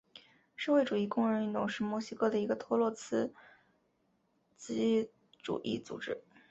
[0.55, 3.31] 社会主义工人运动是墨西哥的一个托洛茨
[4.57, 5.11] 基
[5.43, 6.23] 主义组织。